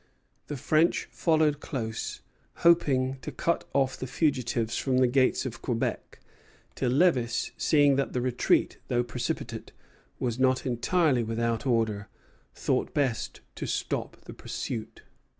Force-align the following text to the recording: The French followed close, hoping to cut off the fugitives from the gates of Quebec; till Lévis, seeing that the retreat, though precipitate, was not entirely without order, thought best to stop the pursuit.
The 0.47 0.57
French 0.57 1.07
followed 1.11 1.59
close, 1.59 2.21
hoping 2.65 3.19
to 3.21 3.31
cut 3.31 3.65
off 3.71 3.95
the 3.95 4.07
fugitives 4.07 4.75
from 4.75 4.97
the 4.97 5.05
gates 5.05 5.45
of 5.45 5.61
Quebec; 5.61 6.19
till 6.73 6.89
Lévis, 6.89 7.51
seeing 7.55 7.97
that 7.97 8.11
the 8.11 8.19
retreat, 8.19 8.79
though 8.87 9.03
precipitate, 9.03 9.73
was 10.17 10.39
not 10.39 10.65
entirely 10.65 11.21
without 11.21 11.67
order, 11.67 12.07
thought 12.55 12.95
best 12.95 13.41
to 13.53 13.67
stop 13.67 14.17
the 14.21 14.33
pursuit. 14.33 15.03